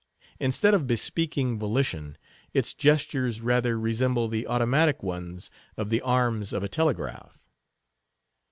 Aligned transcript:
Instead 0.39 0.73
of 0.73 0.87
bespeaking 0.87 1.59
volition, 1.59 2.17
its 2.55 2.73
gestures 2.73 3.39
rather 3.39 3.79
resemble 3.79 4.27
the 4.27 4.47
automatic 4.47 5.03
ones 5.03 5.51
of 5.77 5.89
the 5.89 6.01
arms 6.01 6.53
of 6.53 6.63
a 6.63 6.67
telegraph. 6.67 7.47